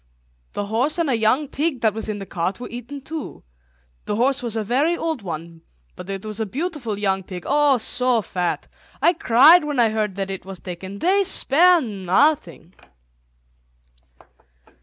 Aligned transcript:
The 0.53 0.65
horse 0.65 0.97
and 0.97 1.11
a 1.11 1.15
young 1.15 1.47
pig 1.47 1.81
that 1.81 1.93
was 1.93 2.09
in 2.09 2.17
the 2.17 2.25
cart 2.25 2.59
were 2.59 2.67
eaten 2.69 3.01
too. 3.01 3.43
The 4.05 4.15
horse 4.15 4.41
was 4.41 4.55
a 4.55 4.63
very 4.63 4.97
old 4.97 5.21
one, 5.21 5.61
but 5.95 6.09
it 6.09 6.25
was 6.25 6.39
a 6.39 6.45
beautiful 6.47 6.97
young 6.97 7.21
pig, 7.21 7.43
oh, 7.47 7.77
so 7.77 8.23
fat. 8.23 8.67
I 8.99 9.13
cried 9.13 9.63
when 9.63 9.79
I 9.79 9.89
heard 9.89 10.15
that 10.15 10.31
it 10.31 10.43
was 10.43 10.59
taken. 10.59 10.97
They 10.97 11.23
spare 11.23 11.81
nothing." 11.81 12.73